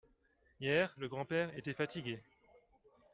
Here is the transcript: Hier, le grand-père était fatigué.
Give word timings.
Hier, 0.59 0.91
le 0.97 1.07
grand-père 1.07 1.55
était 1.55 1.75
fatigué. 1.75 2.23